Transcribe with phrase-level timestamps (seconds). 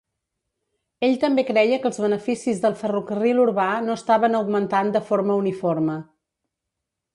[1.07, 6.01] Ell també creia que els beneficis del ferrocarril urbà no estaven augmentat de forma uniforme.